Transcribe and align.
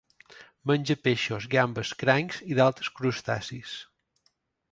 Menja 0.69 0.95
peixos, 1.07 1.45
gambes, 1.51 1.91
crancs 2.03 2.41
i 2.55 2.59
d'altres 2.61 2.91
crustacis. 3.01 3.77